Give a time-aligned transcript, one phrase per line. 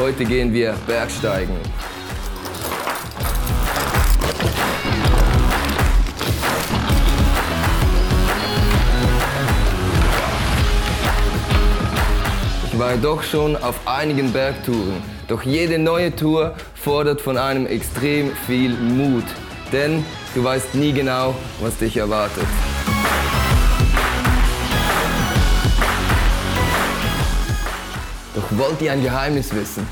[0.00, 1.54] Heute gehen wir Bergsteigen.
[12.72, 18.34] Ich war doch schon auf einigen Bergtouren, doch jede neue Tour fordert von einem extrem
[18.46, 19.24] viel Mut,
[19.70, 20.02] denn
[20.34, 22.46] du weißt nie genau, was dich erwartet.
[28.40, 29.86] Doch wollt ihr ein Geheimnis wissen?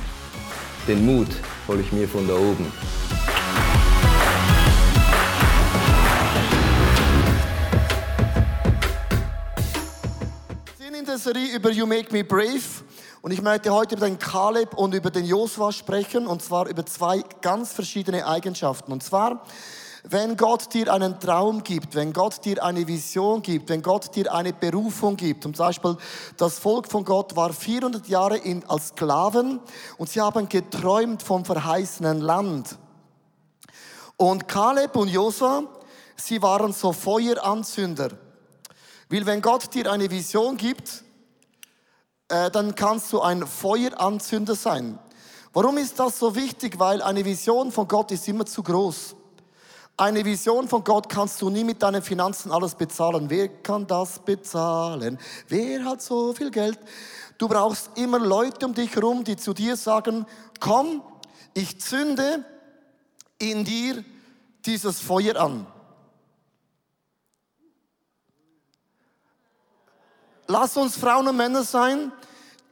[0.87, 1.29] Den Mut
[1.67, 2.73] hole ich mir von da oben.
[10.79, 12.63] Wir sind in der Serie über You Make Me Brave
[13.21, 16.87] und ich möchte heute über den Kaleb und über den Josua sprechen und zwar über
[16.87, 18.93] zwei ganz verschiedene Eigenschaften.
[18.93, 19.45] Und zwar,
[20.11, 24.33] wenn Gott dir einen Traum gibt, wenn Gott dir eine Vision gibt, wenn Gott dir
[24.33, 25.97] eine Berufung gibt, zum Beispiel
[26.37, 29.61] das Volk von Gott war 400 Jahre in, als Sklaven
[29.99, 32.79] und sie haben geträumt vom verheißenen Land.
[34.17, 35.65] Und Kaleb und Josua,
[36.17, 38.11] sie waren so Feueranzünder.
[39.11, 41.05] Weil wenn Gott dir eine Vision gibt,
[42.29, 44.99] äh, dann kannst du ein Feueranzünder sein.
[45.53, 46.79] Warum ist das so wichtig?
[46.79, 49.15] Weil eine Vision von Gott ist immer zu groß.
[50.01, 53.29] Eine Vision von Gott kannst du nie mit deinen Finanzen alles bezahlen.
[53.29, 55.19] Wer kann das bezahlen?
[55.49, 56.79] Wer hat so viel Geld?
[57.37, 60.25] Du brauchst immer Leute um dich herum, die zu dir sagen,
[60.61, 61.03] komm,
[61.53, 62.45] ich zünde
[63.41, 64.05] in dir
[64.65, 65.67] dieses Feuer an.
[70.47, 72.13] Lass uns Frauen und Männer sein,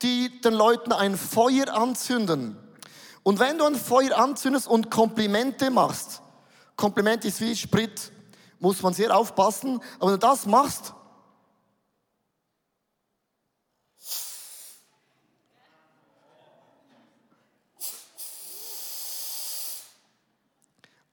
[0.01, 2.57] die den Leuten ein Feuer anzünden.
[3.25, 6.23] Und wenn du ein Feuer anzündest und Komplimente machst,
[6.77, 8.13] Kompliment ist wie Sprit,
[8.61, 10.93] muss man sehr aufpassen, aber wenn du das machst,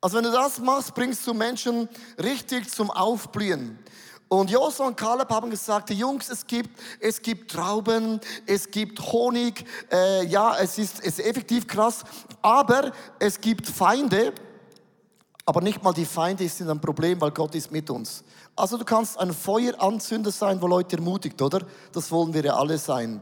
[0.01, 1.87] Also wenn du das machst, bringst du Menschen
[2.21, 3.79] richtig zum Aufblühen.
[4.27, 8.99] Und Josua und Kaleb haben gesagt, die Jungs, es gibt, es gibt Trauben, es gibt
[8.99, 12.03] Honig, äh, ja, es ist, es ist effektiv krass,
[12.41, 14.33] aber es gibt Feinde,
[15.45, 18.23] aber nicht mal die Feinde sind ein Problem, weil Gott ist mit uns.
[18.55, 21.61] Also du kannst ein Feueranzünder sein, wo Leute ermutigt, oder?
[21.91, 23.21] Das wollen wir ja alle sein.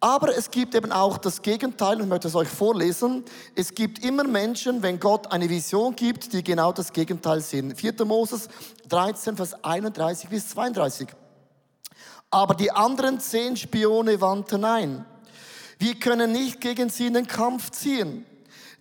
[0.00, 3.24] Aber es gibt eben auch das Gegenteil, und ich möchte es euch vorlesen.
[3.54, 7.78] Es gibt immer Menschen, wenn Gott eine Vision gibt, die genau das Gegenteil sind.
[7.78, 8.04] 4.
[8.04, 8.48] Moses
[8.88, 11.08] 13, Vers 31 bis 32.
[12.30, 15.06] Aber die anderen zehn Spione wandten ein.
[15.78, 18.24] Wir können nicht gegen sie in den Kampf ziehen,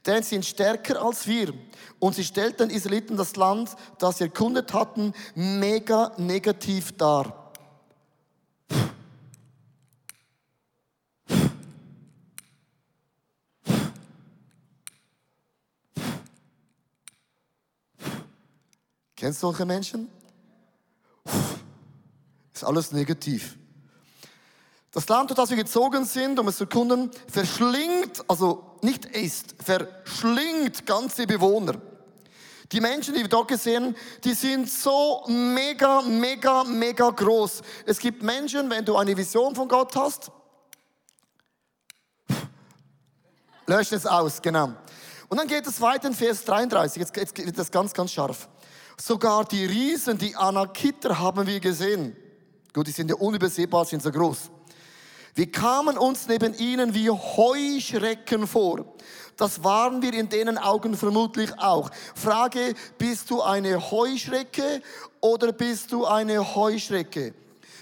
[0.05, 1.53] denn sie sind stärker als wir.
[1.99, 7.45] Und sie stellten Israeliten das Land, das sie erkundet hatten, mega negativ dar.
[19.15, 20.09] Kennst du solche Menschen?
[22.53, 23.57] Ist alles negativ.
[24.91, 29.55] Das Land, durch das wir gezogen sind, um es zu erkunden, verschlingt, also nicht isst,
[29.63, 31.81] verschlingt ganze Bewohner.
[32.71, 37.61] Die Menschen, die wir dort gesehen, die sind so mega, mega, mega groß.
[37.85, 40.31] Es gibt Menschen, wenn du eine Vision von Gott hast,
[43.67, 44.73] lösch es aus, genau.
[45.27, 48.47] Und dann geht es weiter in Vers 33, jetzt, jetzt wird das ganz, ganz scharf.
[48.99, 52.15] Sogar die Riesen, die Anakiter haben wir gesehen.
[52.73, 54.49] Gut, die sind ja unübersehbar, sind so groß.
[55.35, 58.85] Wir kamen uns neben ihnen wie Heuschrecken vor.
[59.35, 61.91] Das waren wir in denen Augen vermutlich auch.
[62.15, 64.81] Frage, bist du eine Heuschrecke
[65.19, 67.33] oder bist du eine Heuschrecke?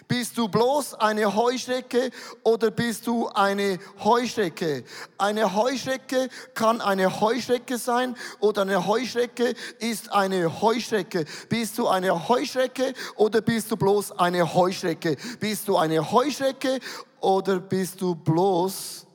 [0.08, 2.10] Bist du bloß eine Heuschrecke
[2.44, 4.84] oder bist du eine Heuschrecke?
[5.18, 11.26] Eine Heuschrecke kann eine Heuschrecke sein oder eine Heuschrecke ist eine Heuschrecke.
[11.50, 15.16] Bist du eine Heuschrecke oder bist du bloß eine Heuschrecke?
[15.40, 16.80] Bist du eine Heuschrecke
[17.24, 19.06] oder bist du bloß,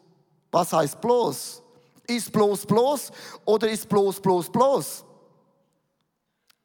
[0.50, 1.62] was heißt bloß?
[2.06, 3.12] Ist bloß bloß
[3.44, 5.04] oder ist bloß bloß bloß?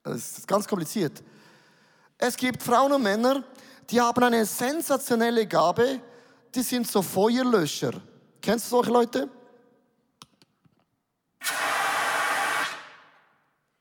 [0.04, 1.22] Das ist ganz kompliziert.
[2.18, 3.44] Es gibt Frauen und Männer,
[3.90, 6.00] die haben eine sensationelle Gabe,
[6.56, 7.92] die sind so Feuerlöscher.
[8.42, 9.30] Kennst du solche Leute?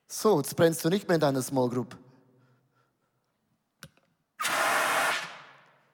[0.08, 1.96] So, jetzt brennst du nicht mehr in deiner Small Group.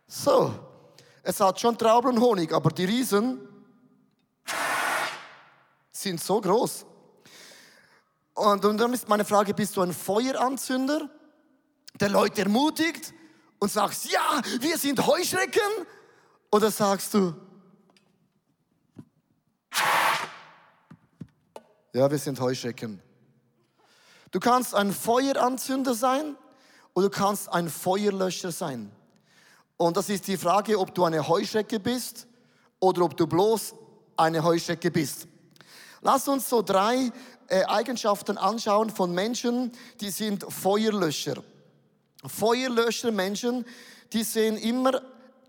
[0.06, 0.67] So,
[1.28, 3.38] es hat schon Trauben und Honig, aber die Riesen
[5.92, 6.86] sind so groß.
[8.32, 11.10] Und, und dann ist meine Frage, bist du ein Feueranzünder,
[12.00, 13.12] der Leute ermutigt
[13.58, 15.60] und sagst, ja, wir sind Heuschrecken?
[16.50, 17.34] Oder sagst du,
[21.92, 23.02] ja, wir sind Heuschrecken.
[24.30, 26.36] Du kannst ein Feueranzünder sein
[26.94, 28.90] oder du kannst ein Feuerlöscher sein.
[29.78, 32.26] Und das ist die Frage, ob du eine Heuschrecke bist
[32.80, 33.74] oder ob du bloß
[34.16, 35.26] eine Heuschrecke bist.
[36.02, 37.10] Lass uns so drei
[37.46, 41.42] äh, Eigenschaften anschauen von Menschen, die sind Feuerlöscher.
[42.26, 43.64] Feuerlöscher Menschen,
[44.12, 45.00] die sehen immer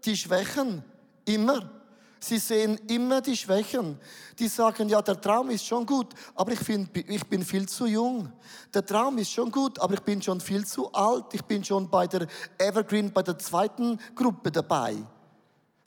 [0.06, 0.84] die Schwächen,
[1.26, 1.72] immer.
[2.20, 3.98] Sie sehen immer die Schwächen.
[4.38, 7.86] Die sagen, ja, der Traum ist schon gut, aber ich, find, ich bin viel zu
[7.86, 8.32] jung.
[8.74, 11.26] Der Traum ist schon gut, aber ich bin schon viel zu alt.
[11.34, 12.28] Ich bin schon bei der
[12.58, 14.98] Evergreen, bei der zweiten Gruppe dabei.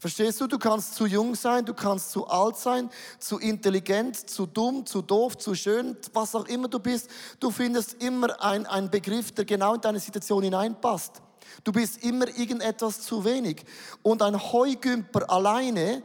[0.02, 0.49] Verstehst du?
[0.49, 2.90] Du kannst zu jung sein, du kannst zu alt sein,
[3.20, 7.08] zu intelligent, zu dumm, zu doof, zu schön, was auch immer du bist.
[7.38, 11.23] Du findest immer einen Begriff, der genau in deine Situation hineinpasst.
[11.62, 13.64] Du bist immer irgendetwas zu wenig.
[14.02, 16.02] Und ein Heugümper alleine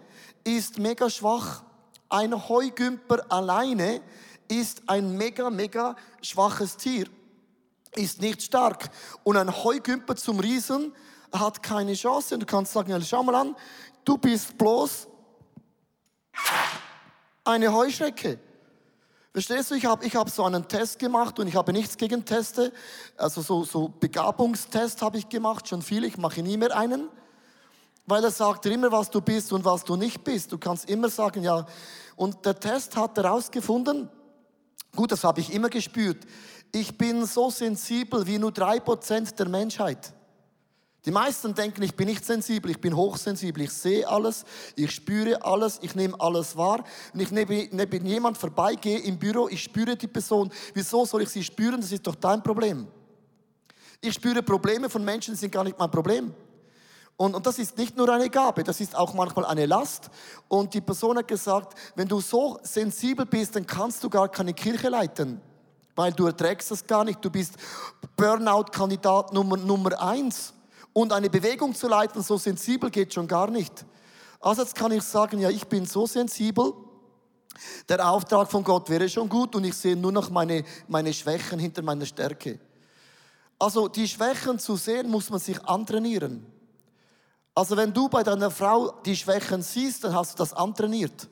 [0.47, 1.63] ist mega schwach.
[2.09, 4.01] Ein Heugümper alleine
[4.47, 7.07] ist ein mega, mega schwaches Tier.
[7.95, 8.89] Ist nicht stark.
[9.23, 10.93] Und ein Heugümper zum Riesen
[11.33, 12.35] hat keine Chance.
[12.35, 13.55] Und du kannst sagen, schau mal an,
[14.05, 15.07] du bist bloß
[17.43, 18.39] eine Heuschrecke.
[19.33, 22.23] Verstehst du, ich habe ich hab so einen Test gemacht und ich habe nichts gegen
[22.23, 22.71] Teste.
[23.17, 27.09] Also so, so Begabungstest habe ich gemacht, schon viel, ich mache nie mehr einen.
[28.07, 30.51] Weil er sagt immer, was du bist und was du nicht bist.
[30.51, 31.65] Du kannst immer sagen, ja.
[32.15, 34.09] Und der Test hat herausgefunden,
[34.95, 36.25] gut, das habe ich immer gespürt,
[36.71, 40.13] ich bin so sensibel wie nur drei Prozent der Menschheit.
[41.05, 43.63] Die meisten denken, ich bin nicht sensibel, ich bin hochsensibel.
[43.63, 44.43] Ich sehe alles,
[44.75, 46.83] ich spüre alles, ich nehme alles wahr.
[47.13, 50.51] Wenn ich neben, neben jemand vorbeigehe im Büro, ich spüre die Person.
[50.73, 51.79] Wieso soll ich sie spüren?
[51.79, 52.87] Das ist doch dein Problem.
[54.01, 56.33] Ich spüre Probleme von Menschen, die sind gar nicht mein Problem.
[57.17, 60.09] Und, und das ist nicht nur eine Gabe, das ist auch manchmal eine Last.
[60.47, 64.53] Und die Person hat gesagt, wenn du so sensibel bist, dann kannst du gar keine
[64.53, 65.41] Kirche leiten,
[65.95, 67.25] weil du erträgst das gar nicht.
[67.25, 67.55] Du bist
[68.15, 70.53] Burnout-Kandidat Nummer, Nummer eins.
[70.93, 73.85] Und eine Bewegung zu leiten, so sensibel geht schon gar nicht.
[74.39, 76.73] Also jetzt kann ich sagen, ja, ich bin so sensibel,
[77.89, 81.57] der Auftrag von Gott wäre schon gut und ich sehe nur noch meine, meine Schwächen
[81.57, 82.59] hinter meiner Stärke.
[83.57, 86.45] Also die Schwächen zu sehen, muss man sich antrainieren.
[87.57, 91.27] Also wenn du bei deiner Frau die Schwächen siehst, dann hast du das antrainiert.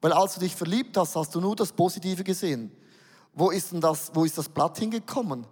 [0.00, 2.70] Weil als du dich verliebt hast, hast du nur das Positive gesehen.
[3.32, 5.44] Wo ist denn das, wo ist das Blatt hingekommen?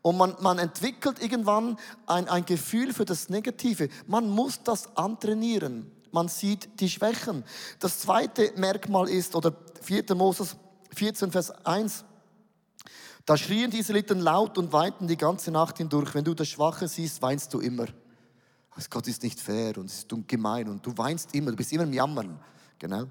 [0.00, 1.76] Und man, man entwickelt irgendwann
[2.06, 3.90] ein, ein Gefühl für das Negative.
[4.06, 5.92] Man muss das antrainieren.
[6.12, 7.44] Man sieht die Schwächen.
[7.78, 9.52] Das zweite Merkmal ist, oder
[9.82, 10.14] 4.
[10.14, 10.56] Moses
[10.94, 12.06] 14, Vers 1,
[13.26, 16.14] da schrien die Israeliten laut und weinten die ganze Nacht hindurch.
[16.14, 17.84] Wenn du das Schwache siehst, weinst du immer.
[18.90, 21.92] Gott ist nicht fair und ist gemein und du weinst immer, du bist immer im
[21.92, 22.38] Jammern.
[22.78, 23.04] Genau.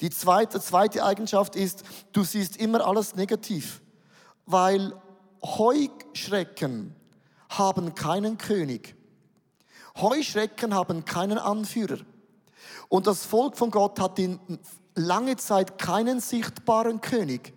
[0.00, 3.80] Die zweite, zweite Eigenschaft ist, du siehst immer alles negativ,
[4.44, 4.92] weil
[5.42, 6.94] Heuschrecken
[7.48, 8.94] haben keinen König.
[9.96, 11.98] Heuschrecken haben keinen Anführer.
[12.88, 14.38] Und das Volk von Gott hat in
[14.94, 17.54] lange Zeit keinen sichtbaren König.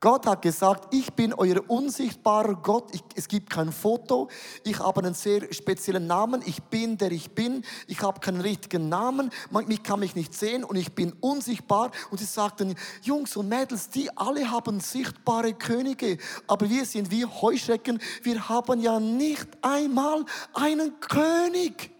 [0.00, 2.94] Gott hat gesagt, ich bin euer unsichtbarer Gott.
[2.94, 4.28] Ich, es gibt kein Foto.
[4.62, 6.40] Ich habe einen sehr speziellen Namen.
[6.46, 7.64] Ich bin, der ich bin.
[7.88, 9.30] Ich habe keinen richtigen Namen.
[9.50, 11.90] Man, ich kann mich nicht sehen und ich bin unsichtbar.
[12.12, 16.18] Und sie sagten, Jungs und Mädels, die alle haben sichtbare Könige.
[16.46, 18.00] Aber wir sind wie Heuschrecken.
[18.22, 20.24] Wir haben ja nicht einmal
[20.54, 21.90] einen König.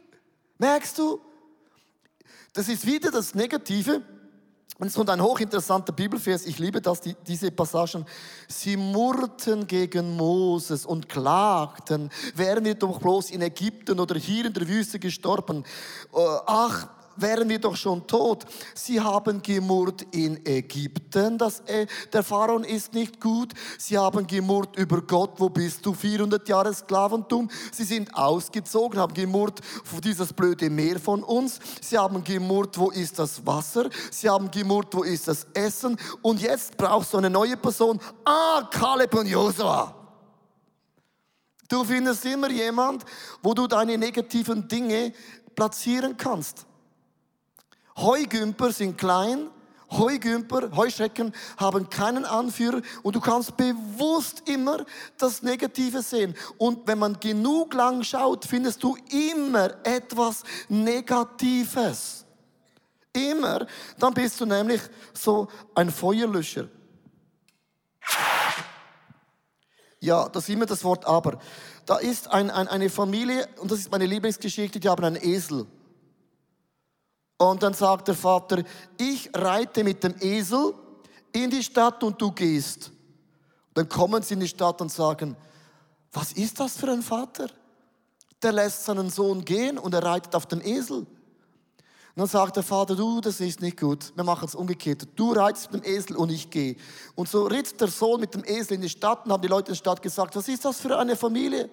[0.59, 1.21] Merkst du?
[2.53, 4.03] Das ist wieder das Negative.
[4.81, 8.07] Und es kommt ein hochinteressanter Bibelvers, ich liebe das, die, diese Passagen.
[8.47, 14.53] Sie murrten gegen Moses und klagten, wären wir doch bloß in Ägypten oder hier in
[14.53, 15.65] der Wüste gestorben.
[16.15, 16.87] Äh, ach,
[17.21, 18.45] wären wir doch schon tot.
[18.75, 23.53] Sie haben gemurrt in Ägypten, dass äh, der Pharaon ist nicht gut.
[23.79, 25.93] Sie haben gemurrt über Gott, wo bist du?
[25.93, 27.51] 400 Jahre Sklaventum.
[27.73, 29.61] Sie sind ausgezogen, haben gemurrt
[30.03, 31.59] dieses blöde Meer von uns.
[31.81, 33.89] Sie haben gemurrt, wo ist das Wasser?
[34.11, 35.97] Sie haben gemurrt, wo ist das Essen?
[36.23, 38.01] Und jetzt brauchst du eine neue Person.
[38.25, 39.95] Ah, Kaleb und Josua.
[41.69, 43.05] Du findest immer jemand,
[43.43, 45.13] wo du deine negativen Dinge
[45.55, 46.68] platzieren kannst.
[48.01, 49.49] Heugümper sind klein,
[49.91, 54.85] Heugümper, Heuschrecken haben keinen Anführer und du kannst bewusst immer
[55.17, 56.35] das Negative sehen.
[56.59, 62.27] Und wenn man genug lang schaut, findest du immer etwas Negatives.
[63.15, 63.67] Immer.
[63.99, 64.83] Dann bist du nämlich
[65.15, 66.69] so ein Feuerlöscher.
[70.01, 71.39] Ja, das ist immer das Wort aber.
[71.87, 75.67] Da ist ein, ein, eine Familie, und das ist meine Lieblingsgeschichte, die haben einen Esel.
[77.39, 78.63] Und dann sagt der Vater,
[78.99, 80.75] ich reite mit dem Esel
[81.33, 82.91] in die Stadt und du gehst.
[83.75, 85.37] Dann kommen sie in die Stadt und sagen,
[86.13, 87.49] was ist das für ein Vater?
[88.43, 90.99] Der lässt seinen Sohn gehen und er reitet auf dem Esel.
[90.99, 91.07] Und
[92.17, 94.13] dann sagt der Vater, du, das ist nicht gut.
[94.17, 95.07] Wir machen es umgekehrt.
[95.15, 96.75] Du reitest mit dem Esel und ich gehe.
[97.15, 99.69] Und so ritt der Sohn mit dem Esel in die Stadt und haben die Leute
[99.69, 101.71] in der Stadt gesagt, was ist das für eine Familie?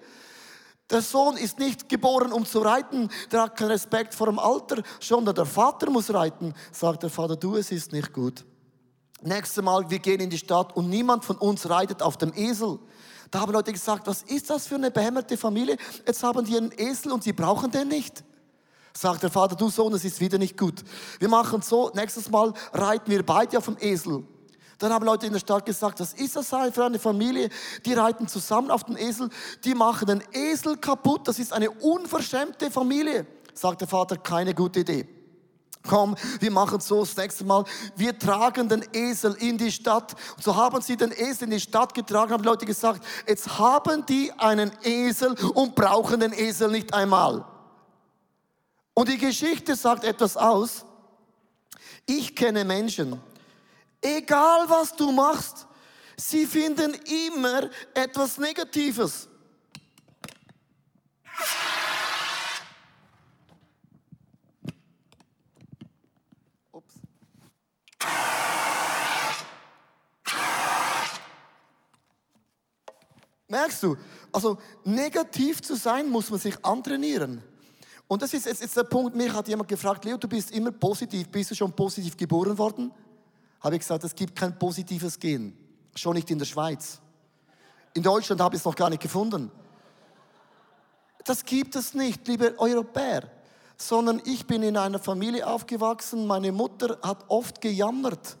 [0.90, 3.10] Der Sohn ist nicht geboren, um zu reiten.
[3.32, 4.82] Der hat keinen Respekt vor dem Alter.
[5.00, 6.54] Schon der Vater muss reiten.
[6.70, 8.44] Sagt der Vater, du, es ist nicht gut.
[9.22, 12.78] Nächstes Mal, wir gehen in die Stadt und niemand von uns reitet auf dem Esel.
[13.30, 15.76] Da haben Leute gesagt, was ist das für eine behämmerte Familie?
[16.06, 18.22] Jetzt haben die einen Esel und sie brauchen den nicht.
[18.96, 20.84] Sagt der Vater, du Sohn, es ist wieder nicht gut.
[21.18, 24.24] Wir machen so, nächstes Mal reiten wir beide auf dem Esel.
[24.78, 27.48] Dann haben Leute in der Stadt gesagt, was ist das für eine Familie?
[27.84, 29.30] Die reiten zusammen auf den Esel,
[29.64, 31.26] die machen den Esel kaputt.
[31.28, 33.26] Das ist eine unverschämte Familie.
[33.54, 35.08] Sagt der Vater, keine gute Idee.
[35.86, 37.64] Komm, wir machen so das nächste Mal.
[37.94, 40.14] Wir tragen den Esel in die Stadt.
[40.36, 44.04] Und so haben sie den Esel in die Stadt getragen, haben Leute gesagt, jetzt haben
[44.06, 47.44] die einen Esel und brauchen den Esel nicht einmal.
[48.94, 50.84] Und die Geschichte sagt etwas aus.
[52.06, 53.20] Ich kenne Menschen,
[54.06, 55.66] Egal was du machst,
[56.16, 59.28] sie finden immer etwas Negatives.
[66.70, 66.94] Ups.
[73.48, 73.96] Merkst du?
[74.30, 77.42] Also negativ zu sein, muss man sich antrainieren.
[78.06, 81.28] Und das ist jetzt, der Punkt, mich hat jemand gefragt, Leo, du bist immer positiv,
[81.28, 82.92] bist du schon positiv geboren worden?
[83.66, 85.52] Habe ich gesagt, es gibt kein positives Gen.
[85.96, 87.00] Schon nicht in der Schweiz.
[87.94, 89.50] In Deutschland habe ich es noch gar nicht gefunden.
[91.24, 93.28] Das gibt es nicht, liebe Europäer.
[93.76, 96.28] Sondern ich bin in einer Familie aufgewachsen.
[96.28, 98.36] Meine Mutter hat oft gejammert.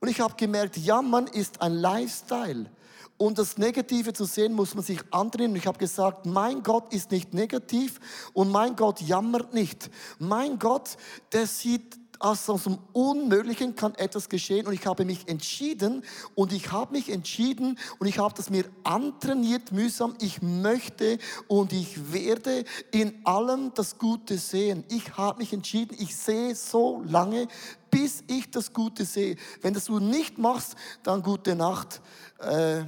[0.00, 2.70] Und ich habe gemerkt, Jammern ist ein Lifestyle.
[3.18, 5.56] Und das Negative zu sehen, muss man sich antrainieren.
[5.56, 8.00] Ich habe gesagt, mein Gott ist nicht negativ
[8.32, 9.90] und mein Gott jammert nicht.
[10.18, 10.96] Mein Gott,
[11.32, 16.04] der sieht aus dem Unmöglichen kann etwas geschehen und ich habe mich entschieden
[16.34, 20.14] und ich habe mich entschieden und ich habe das mir antrainiert mühsam.
[20.20, 21.18] Ich möchte
[21.48, 24.84] und ich werde in allem das Gute sehen.
[24.88, 27.48] Ich habe mich entschieden, ich sehe so lange,
[27.90, 29.36] bis ich das Gute sehe.
[29.60, 32.00] Wenn das du nicht machst, dann gute Nacht
[32.40, 32.80] äh,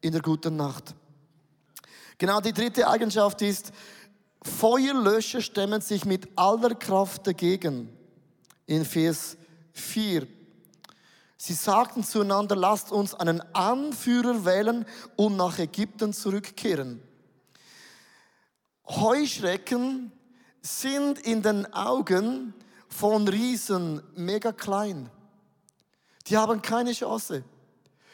[0.00, 0.94] in der guten Nacht.
[2.18, 3.72] Genau die dritte Eigenschaft ist,
[4.42, 7.90] Feuerlöscher stemmen sich mit aller Kraft dagegen
[8.70, 9.36] in Vers
[9.72, 10.28] 4.
[11.36, 14.86] Sie sagten zueinander, lasst uns einen Anführer wählen
[15.16, 17.02] und nach Ägypten zurückkehren.
[18.86, 20.12] Heuschrecken
[20.62, 22.54] sind in den Augen
[22.88, 25.10] von Riesen mega klein.
[26.28, 27.42] Die haben keine Chance.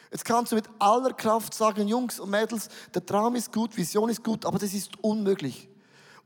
[0.09, 4.09] Jetzt kannst du mit aller Kraft sagen, Jungs und Mädels, der Traum ist gut, Vision
[4.09, 5.69] ist gut, aber das ist unmöglich.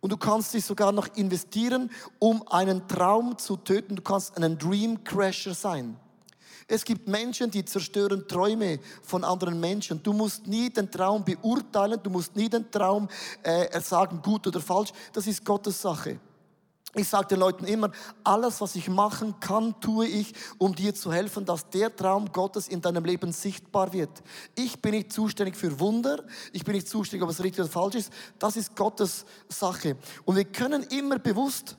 [0.02, 1.90] Und du kannst dich sogar noch investieren,
[2.20, 3.96] um einen Traum zu töten.
[3.96, 5.96] Du kannst einen Dream Crasher sein.
[6.68, 10.02] Es gibt Menschen, die zerstören Träume von anderen Menschen.
[10.02, 13.10] Du musst nie den Traum beurteilen, du musst nie den Traum
[13.44, 14.92] äh, sagen, gut oder falsch.
[15.14, 16.20] Das ist Gottes Sache.
[16.94, 17.92] Ich sage den Leuten immer,
[18.24, 22.68] alles, was ich machen kann, tue ich, um dir zu helfen, dass der Traum Gottes
[22.68, 24.10] in deinem Leben sichtbar wird.
[24.56, 27.96] Ich bin nicht zuständig für Wunder, ich bin nicht zuständig, ob es richtig oder falsch
[27.96, 28.12] ist.
[28.40, 29.96] Das ist Gottes Sache.
[30.26, 31.78] Und wir können immer bewusst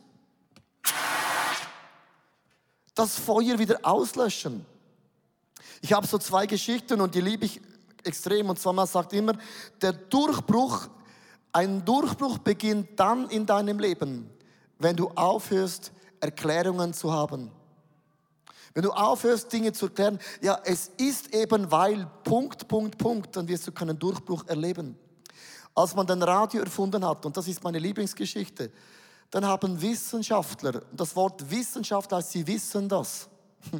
[2.95, 4.65] das Feuer wieder auslöschen.
[5.83, 7.61] Ich habe so zwei Geschichten und die liebe ich
[8.05, 8.49] extrem.
[8.49, 9.35] Und zwar, man sagt immer,
[9.81, 10.89] der Durchbruch,
[11.53, 14.31] ein Durchbruch beginnt dann in deinem Leben,
[14.83, 17.51] wenn du aufhörst, Erklärungen zu haben.
[18.75, 23.47] Wenn du aufhörst, Dinge zu erklären, ja, es ist eben weil, Punkt, Punkt, Punkt, dann
[23.49, 24.97] wirst du keinen Durchbruch erleben.
[25.75, 28.71] Als man den Radio erfunden hat, und das ist meine Lieblingsgeschichte,
[29.31, 33.29] dann haben Wissenschaftler, das Wort Wissenschaftler heißt, sie wissen das,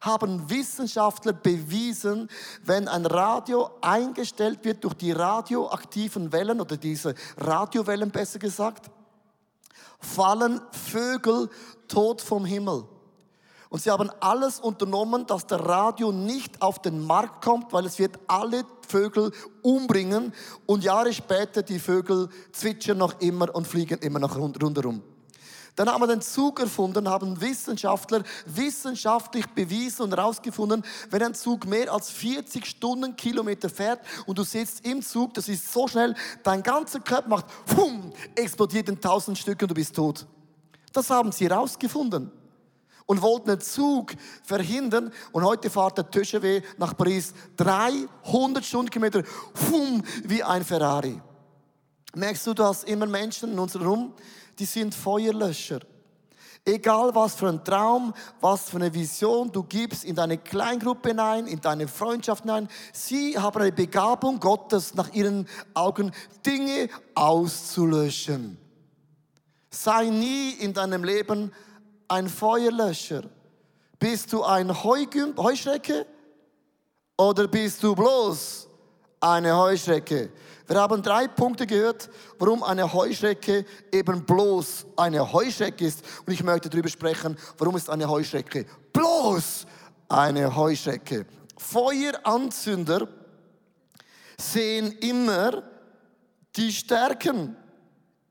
[0.00, 2.28] haben Wissenschaftler bewiesen,
[2.62, 8.90] wenn ein Radio eingestellt wird durch die radioaktiven Wellen oder diese Radiowellen besser gesagt,
[10.04, 11.48] fallen Vögel
[11.88, 12.84] tot vom Himmel.
[13.68, 17.98] Und sie haben alles unternommen, dass der Radio nicht auf den Markt kommt, weil es
[17.98, 19.32] wird alle Vögel
[19.62, 20.32] umbringen.
[20.66, 25.02] Und Jahre später, die Vögel zwitschern noch immer und fliegen immer noch rundherum.
[25.76, 31.66] Dann haben wir den Zug erfunden, haben Wissenschaftler wissenschaftlich bewiesen und herausgefunden, wenn ein Zug
[31.66, 36.14] mehr als 40 Stundenkilometer fährt und du sitzt im Zug, das ist so schnell,
[36.44, 40.26] dein ganzer Körper macht, pum, explodiert in tausend Stücke und du bist tot.
[40.92, 42.30] Das haben sie herausgefunden
[43.06, 44.12] und wollten einen Zug
[44.42, 45.12] verhindern.
[45.32, 51.20] Und heute fährt der TGV nach Paris 300 Stundenkilometer, fum, wie ein Ferrari.
[52.14, 54.14] Merkst du, dass immer Menschen in unserem Raum,
[54.58, 55.80] die sind Feuerlöscher.
[56.66, 61.46] Egal was für ein Traum, was für eine Vision du gibst in deine Kleingruppe hinein,
[61.46, 66.10] in deine Freundschaft hinein, sie haben eine Begabung Gottes nach ihren Augen,
[66.46, 68.56] Dinge auszulöschen.
[69.68, 71.52] Sei nie in deinem Leben
[72.08, 73.24] ein Feuerlöscher?
[73.98, 76.06] Bist du ein Heuschrecke
[77.18, 78.68] oder bist du bloß
[79.20, 80.30] eine Heuschrecke?
[80.66, 86.02] Wir haben drei Punkte gehört, warum eine Heuschrecke eben bloß eine Heuschrecke ist.
[86.26, 89.66] Und ich möchte darüber sprechen, warum ist eine Heuschrecke bloß
[90.08, 91.26] eine Heuschrecke.
[91.58, 93.08] Feueranzünder
[94.38, 95.62] sehen immer
[96.56, 97.56] die Stärken.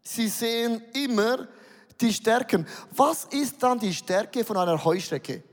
[0.02, 1.48] Sie sehen immer
[2.02, 2.66] die Stärken.
[2.92, 5.44] Was ist dann die Stärke von einer Heuschrecke?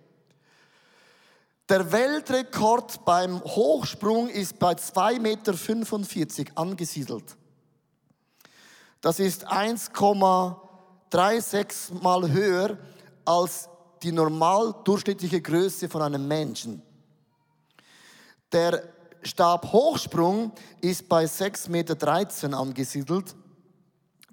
[1.70, 5.54] Der Weltrekord beim Hochsprung ist bei 2,45 Meter
[6.56, 7.36] angesiedelt.
[9.00, 12.76] Das ist 1,36 mal höher
[13.24, 13.68] als
[14.02, 16.82] die normal durchschnittliche Größe von einem Menschen.
[18.50, 18.82] Der
[19.22, 21.94] Stabhochsprung ist bei 6,13 Meter
[22.58, 23.36] angesiedelt.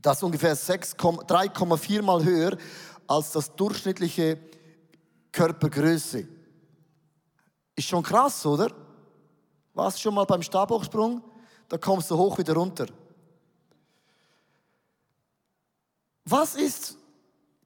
[0.01, 2.57] Das ist ungefähr 3,4 mal höher
[3.05, 4.39] als das durchschnittliche
[5.31, 6.36] Körpergröße.
[7.77, 8.71] Ist schon krass, oder?
[9.75, 11.23] Warst du schon mal beim Stabhochsprung?
[11.69, 12.87] Da kommst du hoch wieder runter.
[16.25, 16.97] Was ist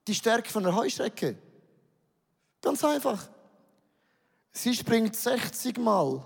[0.06, 1.38] die Stärke von der Heuschrecke?
[2.62, 3.26] Ganz einfach.
[4.52, 6.26] Sie springt 60 Mal.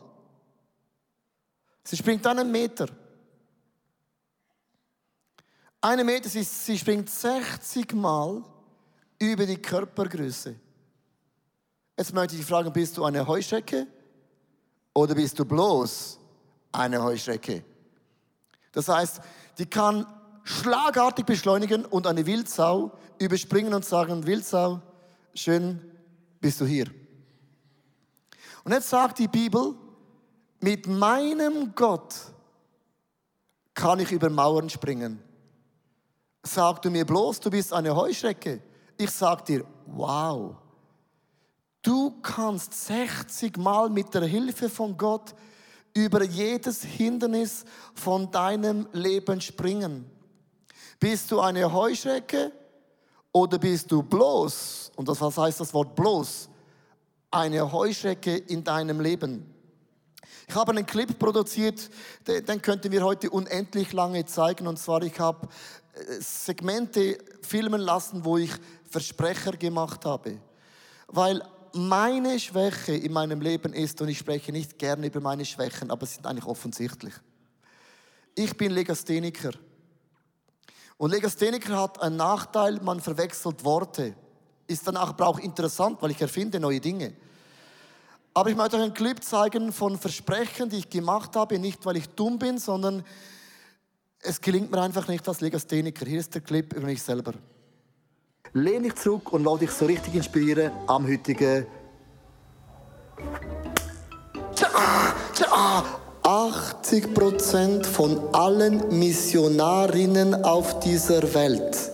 [1.84, 2.88] Sie springt einen Meter.
[5.80, 8.43] Eine Meter, sie springt 60 Mal
[9.19, 10.56] über die Körpergröße.
[11.97, 13.88] Jetzt möchte ich fragen, bist du eine Heuschrecke
[14.93, 16.19] oder bist du bloß
[16.71, 17.63] eine Heuschrecke?
[18.71, 19.21] Das heißt,
[19.58, 20.05] die kann
[20.43, 24.81] schlagartig beschleunigen und eine Wildsau überspringen und sagen, Wildsau,
[25.34, 25.79] schön
[26.41, 26.88] bist du hier.
[28.65, 29.75] Und jetzt sagt die Bibel,
[30.60, 32.15] mit meinem Gott
[33.73, 35.21] kann ich über Mauern springen.
[36.43, 38.62] Sag du mir bloß, du bist eine Heuschrecke.
[38.97, 40.55] Ich sag dir, wow.
[41.86, 45.36] Du kannst 60 Mal mit der Hilfe von Gott
[45.93, 50.10] über jedes Hindernis von deinem Leben springen.
[51.00, 52.52] Bist du eine Heuschrecke
[53.32, 56.50] oder bist du bloß, und das, was heißt das Wort bloß,
[57.30, 59.54] eine Heuschrecke in deinem Leben?
[60.48, 61.91] Ich habe einen Clip produziert,
[62.26, 64.65] den könnten wir heute unendlich lange zeigen.
[64.65, 65.48] Und zwar, ich habe
[66.19, 68.52] Segmente filmen lassen, wo ich
[68.89, 70.39] Versprecher gemacht habe.
[71.08, 71.43] Weil
[71.75, 76.05] meine Schwäche in meinem Leben ist, und ich spreche nicht gerne über meine Schwächen, aber
[76.05, 77.13] sie sind eigentlich offensichtlich.
[78.33, 79.51] Ich bin Legastheniker.
[80.97, 84.15] Und Legastheniker hat einen Nachteil, man verwechselt Worte.
[84.67, 87.13] Ist dann aber auch interessant, weil ich erfinde neue Dinge.
[88.33, 91.97] Aber ich möchte euch einen Clip zeigen von Versprechen, die ich gemacht habe, nicht weil
[91.97, 93.03] ich dumm bin, sondern
[94.19, 96.05] es gelingt mir einfach nicht als Legastheniker.
[96.05, 97.33] Hier ist der Clip über mich selber.
[98.53, 101.65] Lehn dich zurück und lass dich so richtig inspirieren am heutigen
[106.23, 111.91] 80 Prozent von allen Missionarinnen auf dieser Welt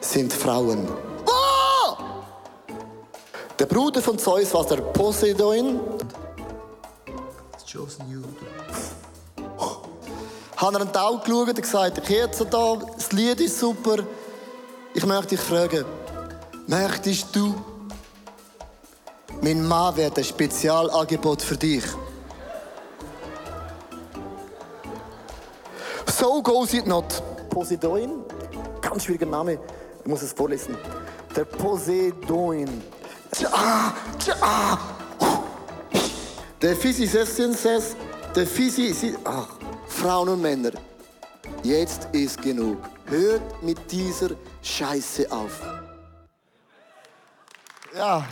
[0.00, 0.88] sind Frauen.
[1.26, 1.96] Oh!
[3.58, 5.80] Der Bruder von Zeus war der Poseidon.
[10.56, 13.98] Hat er einen Tau geschaut und gesagt, ich jetzt da, das Lied ist super.
[14.94, 15.84] Ich möchte dich fragen,
[16.66, 17.54] möchtest du,
[19.40, 21.84] mein Mann wird ein Spezialangebot für dich.
[26.06, 27.22] So goes it not.
[27.48, 28.24] Poseidon,
[28.80, 29.58] ganz schwieriger Name,
[30.00, 30.76] ich muss es vorlesen.
[31.34, 32.82] Der Poseidon.
[33.50, 33.92] Ah,
[34.40, 34.78] ah.
[36.60, 37.96] Der Physicist says,
[38.36, 39.48] der Physicist, ach,
[39.88, 40.72] Frauen und Männer,
[41.62, 42.78] jetzt ist genug.
[43.12, 44.30] Hört mit dieser
[44.62, 45.60] Scheiße auf.
[47.94, 48.26] Ja,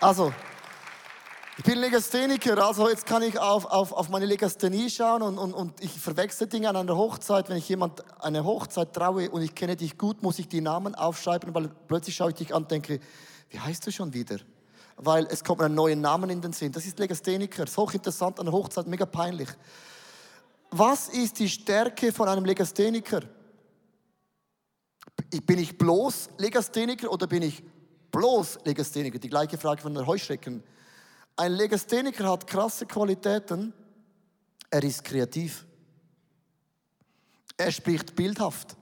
[0.00, 0.32] also,
[1.56, 5.52] ich bin Legastheniker, also jetzt kann ich auf, auf, auf meine Legasthenie schauen und, und,
[5.52, 7.48] und ich verwechsel Dinge an einer Hochzeit.
[7.48, 10.94] Wenn ich jemand eine Hochzeit traue und ich kenne dich gut, muss ich die Namen
[10.94, 13.00] aufschreiben, weil plötzlich schaue ich dich an und denke,
[13.50, 14.36] wie heißt du schon wieder?
[14.96, 16.70] Weil es kommt ein neuer Name in den Sinn.
[16.70, 17.66] Das ist Legastheniker.
[17.66, 19.48] So hochinteressant an der Hochzeit, mega peinlich.
[20.70, 23.22] Was ist die Stärke von einem Legastheniker?
[25.44, 27.62] Bin ich bloß Legastheniker oder bin ich
[28.10, 29.18] bloß Legastheniker?
[29.18, 30.62] Die gleiche Frage von der Heuschrecken.
[31.36, 33.72] Ein Legastheniker hat krasse Qualitäten.
[34.70, 35.66] Er ist kreativ.
[37.56, 38.76] Er spricht bildhaft.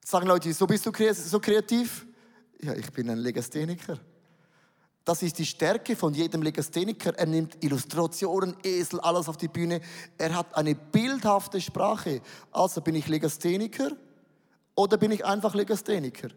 [0.00, 2.06] Jetzt sagen Leute, so bist du so kreativ?
[2.60, 3.98] Ja, ich bin ein Legastheniker.
[5.04, 7.16] Das ist die Stärke von jedem Legastheniker.
[7.18, 9.80] Er nimmt Illustrationen, Esel, alles auf die Bühne.
[10.18, 12.20] Er hat eine bildhafte Sprache.
[12.52, 13.92] Also bin ich Legastheniker
[14.74, 16.28] oder bin ich einfach Legastheniker?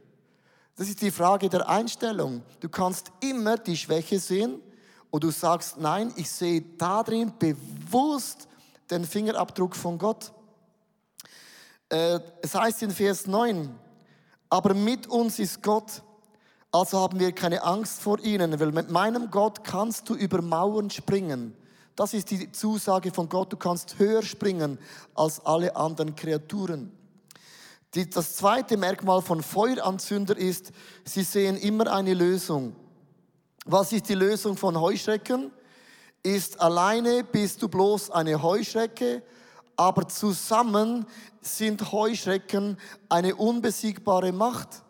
[0.75, 2.43] Das ist die Frage der Einstellung.
[2.59, 4.61] Du kannst immer die Schwäche sehen
[5.09, 8.47] und du sagst, nein, ich sehe darin bewusst
[8.89, 10.33] den Fingerabdruck von Gott.
[11.89, 13.73] Äh, es heißt in Vers 9,
[14.49, 16.01] aber mit uns ist Gott
[16.75, 20.89] also haben wir keine Angst vor ihnen, weil mit meinem Gott kannst du über Mauern
[20.89, 21.55] springen.
[21.95, 23.53] Das ist die Zusage von Gott.
[23.53, 24.77] Du kannst höher springen
[25.13, 26.91] als alle anderen Kreaturen.
[28.03, 30.71] Das zweite Merkmal von Feueranzünder ist,
[31.05, 32.75] sie sehen immer eine Lösung.
[33.65, 35.51] Was ist die Lösung von Heuschrecken?
[36.21, 39.23] Ist alleine bist du bloß eine Heuschrecke,
[39.77, 41.05] aber zusammen
[41.41, 42.77] sind Heuschrecken
[43.07, 44.83] eine unbesiegbare Macht.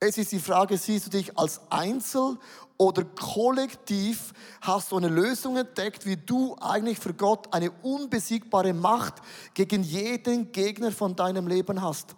[0.00, 2.36] Es ist die Frage, siehst du dich als Einzel
[2.76, 4.32] oder kollektiv?
[4.60, 9.14] Hast du eine Lösung entdeckt, wie du eigentlich für Gott eine unbesiegbare Macht
[9.54, 12.16] gegen jeden Gegner von deinem Leben hast?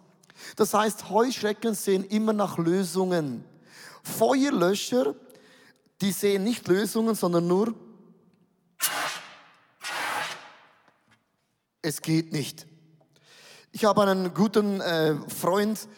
[0.57, 3.45] Das heißt, Heuschrecken sehen immer nach Lösungen.
[4.03, 5.15] Feuerlöscher,
[6.01, 7.75] die sehen nicht Lösungen, sondern nur,
[11.83, 12.67] es geht nicht.
[13.73, 15.89] Ich habe einen guten äh, Freund,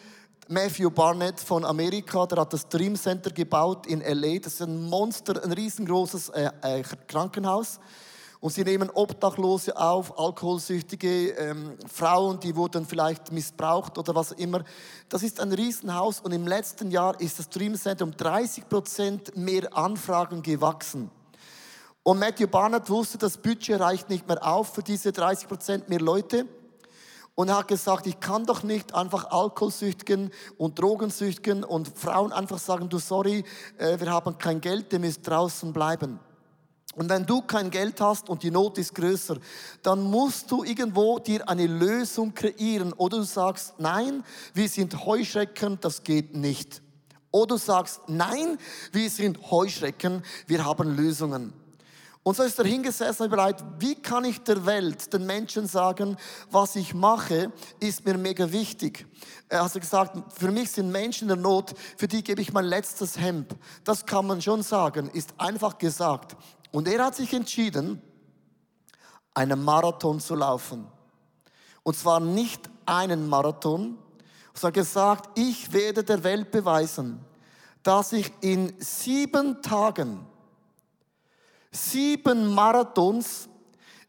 [0.47, 4.39] Matthew Barnett von Amerika, der hat das Dream Center gebaut in LA.
[4.39, 7.79] Das ist ein Monster, ein riesengroßes äh, äh, Krankenhaus.
[8.41, 14.63] Und sie nehmen Obdachlose auf, alkoholsüchtige ähm, Frauen, die wurden vielleicht missbraucht oder was immer.
[15.09, 19.35] Das ist ein Riesenhaus und im letzten Jahr ist das Dream Center um 30 Prozent
[19.35, 21.11] mehr Anfragen gewachsen.
[22.01, 25.99] Und Matthew Barnett wusste, das Budget reicht nicht mehr auf für diese 30 Prozent mehr
[25.99, 26.45] Leute
[27.35, 32.87] und hat gesagt, ich kann doch nicht einfach Alkoholsüchtigen und Drogensüchtigen und Frauen einfach sagen,
[32.87, 33.43] du sorry,
[33.77, 36.19] äh, wir haben kein Geld, ihr müsst draußen bleiben.
[36.95, 39.37] Und wenn du kein Geld hast und die Not ist größer,
[39.83, 42.93] dann musst du irgendwo dir eine Lösung kreieren.
[42.93, 44.23] Oder du sagst, nein,
[44.53, 46.81] wir sind Heuschrecken, das geht nicht.
[47.31, 48.57] Oder du sagst, nein,
[48.91, 51.53] wir sind Heuschrecken, wir haben Lösungen.
[52.23, 56.17] Und so ist er hingesessen und überlegt, wie kann ich der Welt, den Menschen sagen,
[56.51, 59.07] was ich mache, ist mir mega wichtig.
[59.47, 62.65] Er hat gesagt, für mich sind Menschen in der Not, für die gebe ich mein
[62.65, 63.55] letztes Hemd.
[63.83, 66.35] Das kann man schon sagen, ist einfach gesagt.
[66.71, 68.01] Und er hat sich entschieden,
[69.33, 70.87] einen Marathon zu laufen.
[71.83, 73.97] Und zwar nicht einen Marathon,
[74.53, 77.19] sondern gesagt, ich werde der Welt beweisen,
[77.83, 80.25] dass ich in sieben Tagen
[81.71, 83.47] sieben Marathons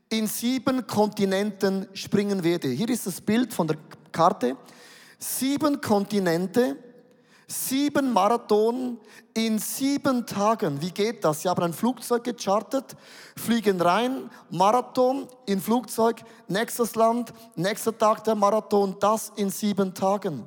[0.08, 2.68] in sieben Kontinenten springen werde.
[2.68, 3.76] Hier ist das Bild von der
[4.10, 4.56] Karte.
[5.18, 6.76] Sieben Kontinente,
[7.50, 8.98] sieben Marathon
[9.34, 10.80] in sieben Tagen.
[10.80, 11.42] Wie geht das?
[11.42, 12.96] Sie haben ein Flugzeug gechartet,
[13.36, 20.46] fliegen rein, Marathon in Flugzeug, nächstes Land, nächster Tag der Marathon, das in sieben Tagen.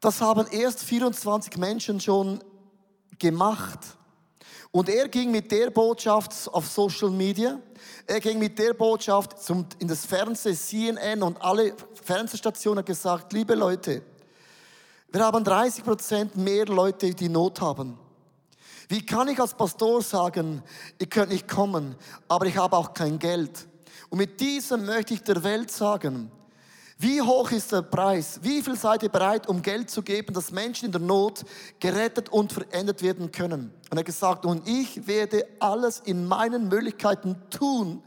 [0.00, 2.42] Das haben erst 24 Menschen schon
[3.18, 3.80] gemacht.
[4.70, 7.60] Und er ging mit der Botschaft auf Social Media,
[8.06, 13.54] er ging mit der Botschaft zum, in das Fernsehen, CNN und alle Fernsehstationen gesagt, liebe
[13.54, 14.02] Leute,
[15.14, 17.96] Wir haben 30 Prozent mehr Leute, die Not haben.
[18.88, 20.60] Wie kann ich als Pastor sagen,
[20.98, 21.94] ihr könnt nicht kommen,
[22.26, 23.68] aber ich habe auch kein Geld?
[24.10, 26.32] Und mit diesem möchte ich der Welt sagen,
[26.98, 28.40] wie hoch ist der Preis?
[28.42, 31.44] Wie viel seid ihr bereit, um Geld zu geben, dass Menschen in der Not
[31.78, 33.72] gerettet und verändert werden können?
[33.90, 38.02] Und er hat gesagt, und ich werde alles in meinen Möglichkeiten tun,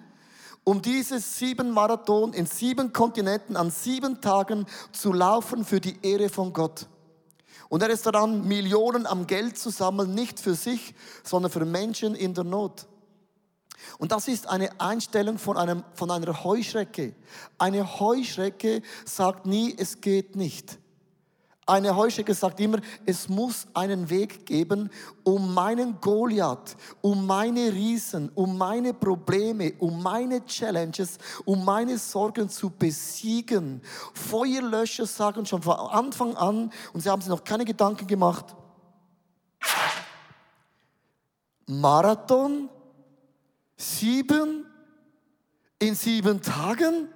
[0.66, 6.28] um dieses sieben Marathon in sieben Kontinenten an sieben Tagen zu laufen für die Ehre
[6.28, 6.86] von Gott.
[7.70, 12.16] Und er ist daran, Millionen am Geld zu sammeln, nicht für sich, sondern für Menschen
[12.16, 12.88] in der Not.
[13.98, 17.14] Und das ist eine Einstellung von, einem, von einer Heuschrecke.
[17.58, 20.78] Eine Heuschrecke sagt nie, es geht nicht.
[21.70, 24.90] Eine Heuschrecke sagt immer, es muss einen Weg geben,
[25.24, 32.50] um meinen Goliath, um meine Riesen, um meine Probleme, um meine Challenges, um meine Sorgen
[32.50, 33.82] zu besiegen.
[34.14, 38.56] Feuerlöscher sagen schon von Anfang an, und sie haben sich noch keine Gedanken gemacht,
[41.66, 42.70] Marathon,
[43.76, 44.66] sieben,
[45.80, 47.10] in sieben Tagen,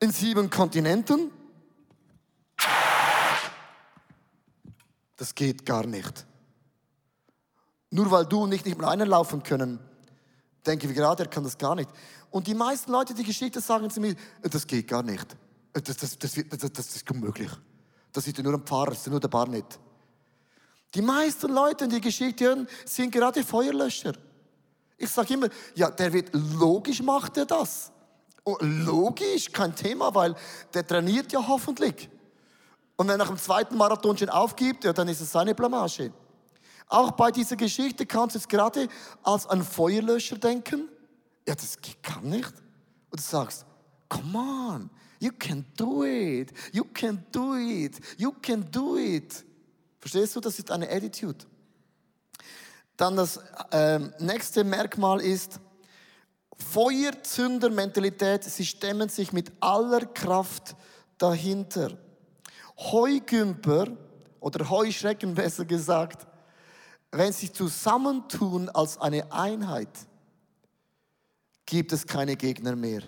[0.00, 1.30] in sieben Kontinenten.
[5.16, 6.26] Das geht gar nicht.
[7.90, 9.78] Nur weil du und ich nicht mehr einlaufen können,
[10.66, 11.88] denken wir gerade, er kann das gar nicht.
[12.30, 15.36] Und die meisten Leute, die Geschichte sagen zu mir, das geht gar nicht.
[15.72, 17.50] Das, das, das, das, das ist unmöglich.
[18.12, 19.78] Das ist nur ein Pfarrer, das ist nur der Barnett.
[20.94, 24.14] Die meisten Leute, die Geschichte hören, sind gerade Feuerlöscher.
[24.96, 27.92] Ich sage immer, ja, der wird, logisch macht er das.
[28.60, 30.34] Logisch, kein Thema, weil
[30.72, 32.08] der trainiert ja hoffentlich.
[32.96, 36.12] Und wenn er nach dem zweiten Marathon schon aufgibt, ja, dann ist es seine Blamage.
[36.88, 38.88] Auch bei dieser Geschichte kannst du es gerade
[39.22, 40.88] als ein Feuerlöscher denken.
[41.46, 42.52] Ja, das kann nicht.
[43.10, 43.66] Und du sagst,
[44.08, 49.44] come on, you can do it, you can do it, you can do it.
[49.98, 51.44] Verstehst du, das ist eine Attitude.
[52.96, 53.38] Dann das
[53.72, 55.60] äh, nächste Merkmal ist
[56.72, 58.44] Feuerzündermentalität.
[58.44, 60.74] Sie stemmen sich mit aller Kraft
[61.18, 61.98] dahinter.
[62.78, 63.88] Heugümper
[64.40, 66.26] oder Heuschrecken besser gesagt,
[67.10, 69.88] wenn sie zusammentun als eine Einheit,
[71.64, 73.02] gibt es keine Gegner mehr.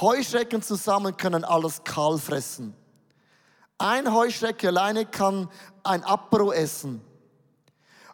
[0.00, 2.74] Heuschrecken zusammen können alles kahl fressen.
[3.78, 5.48] Ein Heuschrecke alleine kann
[5.84, 7.00] ein Apero essen.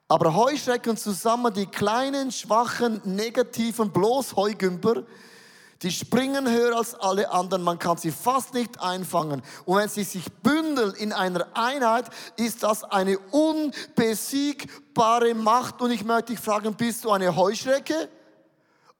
[0.07, 5.05] Aber Heuschrecken zusammen, die kleinen, schwachen, negativen, bloß Heugümper,
[5.85, 9.43] die springen höher als alle anderen, man kann sie fast nicht einfangen.
[9.67, 15.83] Und wenn sie sich bündeln in einer Einheit, ist das eine unbesiegbare Macht.
[15.83, 18.09] Und ich möchte dich fragen, bist du eine Heuschrecke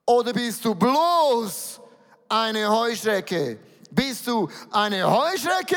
[0.05, 1.81] oder bist du bloß
[2.29, 3.57] eine Heuschrecke?
[3.89, 5.75] Bist du eine Heuschrecke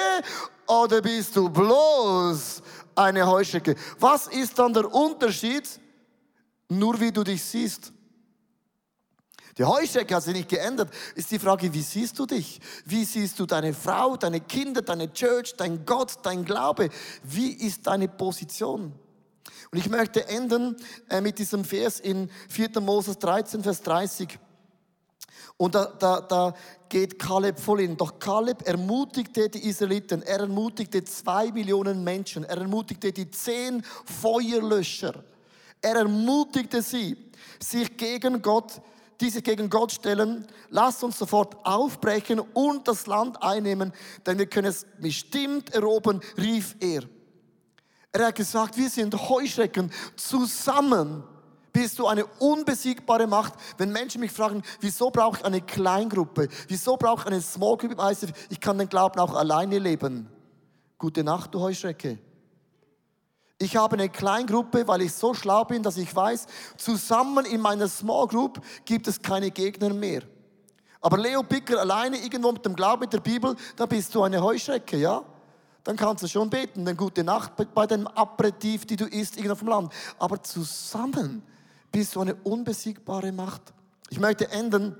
[0.67, 2.61] oder bist du bloß
[2.95, 3.77] eine Heuschrecke?
[3.99, 5.67] Was ist dann der Unterschied?
[6.69, 7.95] Nur wie du dich siehst.
[9.59, 10.89] Die Heuschrecke hat sich nicht geändert.
[11.17, 12.61] Ist die Frage, wie siehst du dich?
[12.85, 16.91] Wie siehst du deine Frau, deine Kinder, deine Church, dein Gott, dein Glaube?
[17.25, 18.93] Wie ist deine Position?
[19.71, 20.77] Und ich möchte enden
[21.11, 22.81] äh, mit diesem Vers in 4.
[22.81, 24.39] Moses 13, Vers 30.
[25.57, 26.55] Und da, da, da
[26.89, 27.97] geht Kaleb voll in.
[27.97, 35.25] Doch Kaleb ermutigte die Israeliten, er ermutigte zwei Millionen Menschen, er ermutigte die zehn Feuerlöscher.
[35.83, 37.17] Er ermutigte sie,
[37.61, 38.81] sich gegen Gott
[39.21, 43.93] die sich gegen Gott stellen, lasst uns sofort aufbrechen und das Land einnehmen,
[44.27, 47.03] denn wir können es bestimmt erobern, rief er.
[48.13, 51.25] Er hat gesagt, wir sind Heuschrecken zusammen.
[51.73, 53.55] Bist du eine unbesiegbare Macht?
[53.77, 56.49] Wenn Menschen mich fragen, wieso brauche ich eine Kleingruppe?
[56.67, 57.97] Wieso brauche ich eine Small Group?
[58.49, 60.29] Ich kann den Glauben auch alleine leben.
[60.97, 62.19] Gute Nacht, du Heuschrecke.
[63.61, 67.89] Ich habe eine Kleingruppe, weil ich so schlau bin, dass ich weiß, zusammen in meiner
[67.89, 70.23] Small Group gibt es keine Gegner mehr.
[71.01, 74.41] Aber Leo Picker alleine irgendwo mit dem Glauben, mit der Bibel, da bist du eine
[74.43, 75.25] Heuschrecke, ja?
[75.83, 79.57] Dann kannst du schon beten, eine gute Nacht bei dem Aperitif, die du isst, irgendwo
[79.57, 79.93] vom Land.
[80.19, 81.43] Aber zusammen
[81.91, 83.73] bist du eine unbesiegbare Macht.
[84.11, 84.97] Ich möchte enden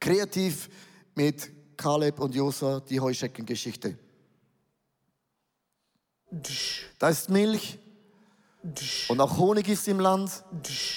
[0.00, 0.68] kreativ
[1.14, 3.98] mit Kaleb und Josa, die Heuschreckengeschichte.
[6.98, 7.78] Da ist Milch
[9.08, 10.42] und auch Honig ist im Land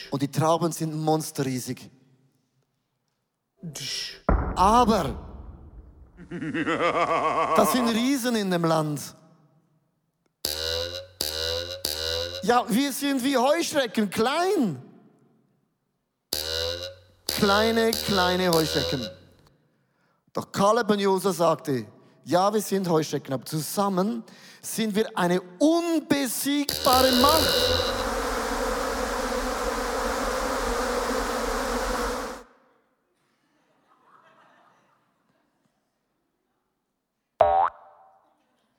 [0.09, 1.89] und die Trauben sind monsterriesig.
[4.55, 5.15] Aber
[7.55, 9.15] das sind Riesen in dem Land.
[12.43, 14.81] Ja, wir sind wie Heuschrecken, klein.
[17.27, 19.07] Kleine, kleine Heuschrecken.
[20.33, 21.85] Doch Kaleb und Josa sagte,
[22.23, 24.23] Ja, wir sind Heuschrecken, aber zusammen
[24.75, 27.87] sind wir eine unbesiegbare Macht.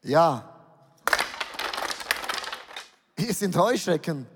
[0.03, 0.45] Ja.
[3.17, 4.27] Wir sind Heuschrecken.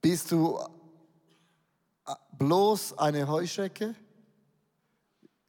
[0.00, 0.75] Bist du
[2.38, 3.94] bloß eine Heuschrecke,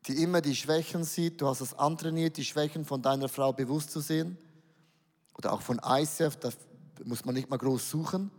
[0.06, 1.42] die immer die Schwächen sieht?
[1.42, 4.38] Du hast es antrainiert, die Schwächen von deiner Frau bewusst zu sehen.
[5.38, 6.50] Oder auch von ICF, da
[7.06, 8.32] muss man nicht mal groß suchen.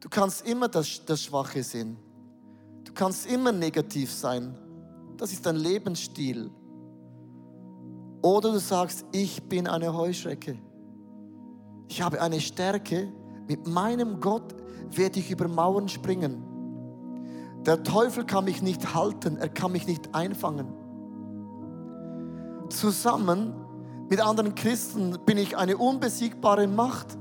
[0.00, 1.96] Du kannst immer das, das Schwache sehen.
[2.84, 4.58] Du kannst immer negativ sein.
[5.16, 6.50] Das ist dein Lebensstil.
[8.20, 10.58] Oder du sagst, ich bin eine Heuschrecke.
[11.88, 13.12] Ich habe eine Stärke.
[13.46, 14.54] Mit meinem Gott
[14.90, 16.42] werde ich über Mauern springen.
[17.66, 20.68] Der Teufel kann mich nicht halten, er kann mich nicht einfangen.
[22.68, 23.54] Zusammen
[24.08, 27.16] mit anderen Christen bin ich eine unbesiegbare Macht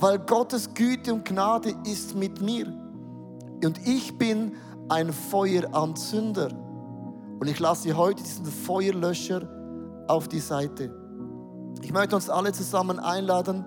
[0.00, 2.66] weil Gottes Güte und Gnade ist mit mir.
[3.62, 4.54] Und ich bin
[4.88, 6.48] ein Feueranzünder.
[7.38, 9.46] Und ich lasse heute diesen Feuerlöscher
[10.08, 10.94] auf die Seite.
[11.82, 13.64] Ich möchte uns alle zusammen einladen,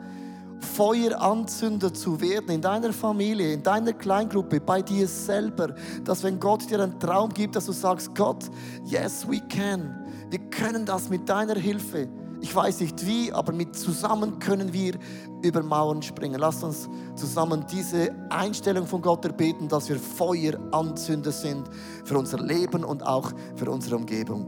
[0.63, 5.75] Feueranzünder zu werden in deiner Familie, in deiner Kleingruppe, bei dir selber.
[6.03, 8.49] Dass wenn Gott dir einen Traum gibt, dass du sagst, Gott,
[8.85, 9.95] yes, we can.
[10.29, 12.07] Wir können das mit deiner Hilfe.
[12.41, 14.95] Ich weiß nicht wie, aber mit zusammen können wir
[15.43, 16.39] über Mauern springen.
[16.39, 21.69] Lasst uns zusammen diese Einstellung von Gott erbeten, dass wir Feueranzünder sind
[22.03, 24.45] für unser Leben und auch für unsere Umgebung.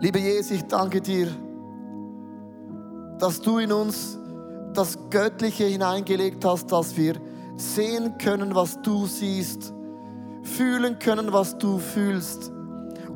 [0.00, 1.28] Liebe Jesus, ich danke dir,
[3.18, 4.18] dass du in uns
[4.76, 7.14] das Göttliche hineingelegt hast, dass wir
[7.56, 9.72] sehen können, was du siehst,
[10.42, 12.52] fühlen können, was du fühlst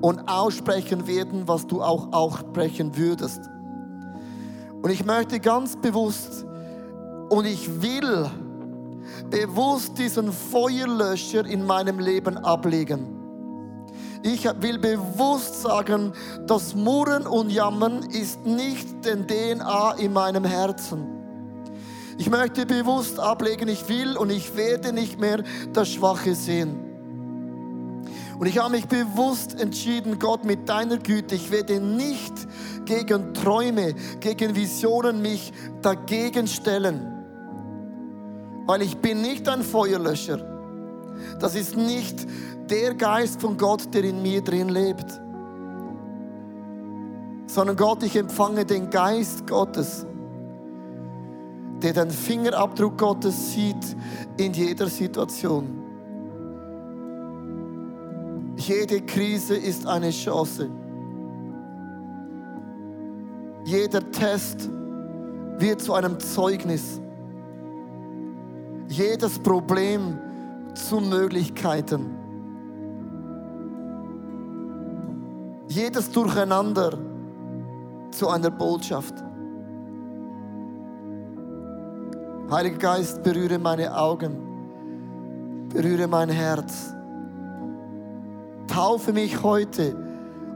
[0.01, 3.41] und aussprechen werden, was du auch aussprechen würdest.
[4.83, 6.45] Und ich möchte ganz bewusst
[7.29, 8.31] und ich will
[9.31, 13.17] bewusst diesen Feuerlöscher in meinem Leben ablegen.
[14.23, 16.13] Ich will bewusst sagen,
[16.47, 21.20] das Murren und Jammern ist nicht den DNA in meinem Herzen.
[22.21, 26.79] Ich möchte bewusst ablegen, ich will und ich werde nicht mehr das Schwache sehen.
[28.39, 32.35] Und ich habe mich bewusst entschieden, Gott, mit deiner Güte, ich werde nicht
[32.85, 37.25] gegen Träume, gegen Visionen mich dagegen stellen.
[38.67, 40.47] Weil ich bin nicht ein Feuerlöscher.
[41.39, 42.27] Das ist nicht
[42.69, 45.19] der Geist von Gott, der in mir drin lebt.
[47.47, 50.05] Sondern Gott, ich empfange den Geist Gottes,
[51.83, 53.97] der den Fingerabdruck Gottes sieht
[54.37, 55.81] in jeder Situation.
[58.57, 60.69] Jede Krise ist eine Chance.
[63.65, 64.69] Jeder Test
[65.59, 67.01] wird zu einem Zeugnis.
[68.89, 70.19] Jedes Problem
[70.75, 72.17] zu Möglichkeiten.
[75.69, 76.99] Jedes Durcheinander
[78.11, 79.15] zu einer Botschaft.
[82.51, 86.95] Heiliger Geist, berühre meine Augen, berühre mein Herz
[88.71, 89.97] taufe mich heute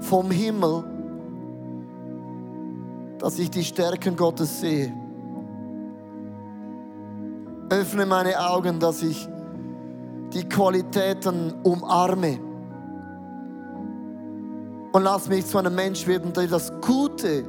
[0.01, 0.85] vom Himmel,
[3.19, 4.93] dass ich die Stärken Gottes sehe.
[7.71, 9.29] Öffne meine Augen, dass ich
[10.33, 12.39] die Qualitäten umarme.
[14.93, 17.45] Und lass mich zu einem Mensch werden, der das Gute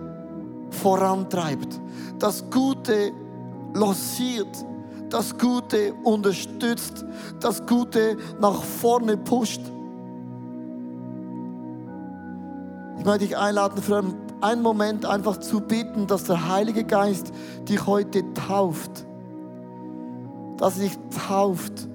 [0.71, 1.79] vorantreibt,
[2.17, 3.11] das Gute
[3.75, 4.65] lossiert,
[5.09, 7.05] das Gute unterstützt,
[7.39, 9.61] das Gute nach vorne pusht.
[12.97, 14.03] Ich möchte dich einladen, für
[14.41, 17.31] einen Moment einfach zu bitten, dass der Heilige Geist
[17.69, 19.05] dich heute tauft.
[20.57, 20.97] Dass er dich
[21.27, 21.87] tauft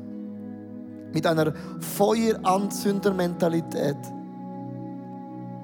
[1.13, 3.97] mit einer Feueranzündermentalität.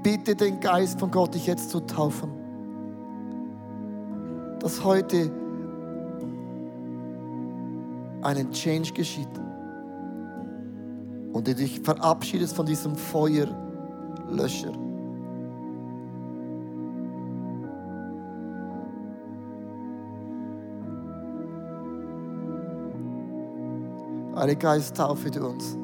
[0.02, 2.30] Bitte den Geist von Gott, dich jetzt zu taufen.
[4.58, 5.30] Dass heute
[8.26, 9.28] einen Change geschieht.
[11.32, 14.72] Und du dich verabschiedest von diesem Feuerlöscher.
[24.34, 25.78] Heiliger Geist, taufe du uns.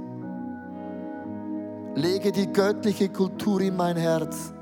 [1.94, 4.52] Lege die göttliche Kultur in mein Herz.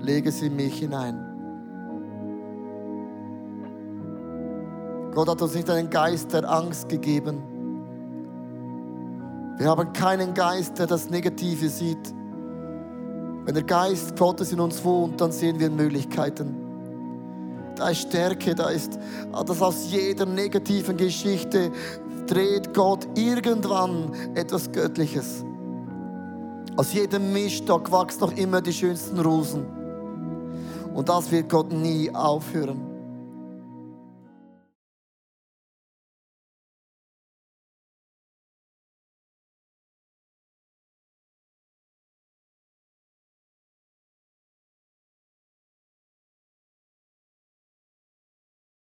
[0.00, 1.33] Lege sie in mich hinein.
[5.14, 7.42] Gott hat uns nicht einen Geist der Angst gegeben.
[9.56, 12.12] Wir haben keinen Geist, der das Negative sieht.
[13.44, 16.56] Wenn der Geist Gottes in uns wohnt, dann sehen wir Möglichkeiten.
[17.76, 18.98] Da ist Stärke, da ist,
[19.32, 21.70] dass aus jeder negativen Geschichte
[22.26, 25.44] dreht Gott irgendwann etwas Göttliches.
[26.76, 29.64] Aus jedem Mischstock wachsen noch immer die schönsten Rosen.
[30.92, 32.93] Und das wird Gott nie aufhören.